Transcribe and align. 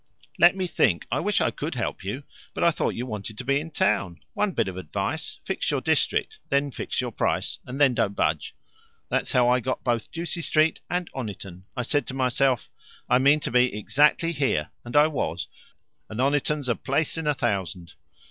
"Let 0.39 0.55
me 0.55 0.65
think. 0.65 1.05
I 1.11 1.19
wish 1.19 1.41
I 1.41 1.51
could 1.51 1.75
help 1.75 2.03
you. 2.03 2.23
But 2.55 2.63
I 2.63 2.71
thought 2.71 2.95
you 2.95 3.05
wanted 3.05 3.37
to 3.37 3.43
be 3.45 3.59
in 3.59 3.69
town. 3.69 4.19
One 4.33 4.51
bit 4.51 4.67
of 4.67 4.75
advice: 4.75 5.37
fix 5.45 5.69
your 5.69 5.79
district, 5.79 6.39
then 6.49 6.71
fix 6.71 7.01
your 7.01 7.11
price, 7.11 7.59
and 7.67 7.79
then 7.79 7.93
don't 7.93 8.15
budge. 8.15 8.55
That's 9.09 9.33
how 9.33 9.47
I 9.49 9.59
got 9.59 9.83
both 9.83 10.11
Ducie 10.11 10.41
Street 10.41 10.79
and 10.89 11.07
Oniton. 11.13 11.65
I 11.77 11.83
said 11.83 12.07
to 12.07 12.15
myself, 12.15 12.67
'I 13.11 13.19
mean 13.19 13.39
to 13.41 13.51
be 13.51 13.77
exactly 13.77 14.31
here,' 14.31 14.71
and 14.83 14.95
I 14.95 15.05
was, 15.05 15.47
and 16.09 16.19
Oniton's 16.19 16.67
a 16.67 16.75
place 16.75 17.15
in 17.15 17.27
a 17.27 17.35
thousand." 17.35 17.93